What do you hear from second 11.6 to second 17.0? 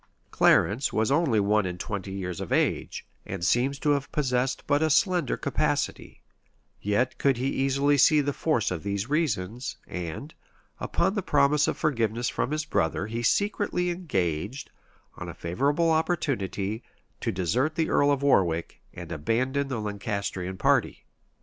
of forgiveness from his brother, he secretly engaged, on a favorable opportunity,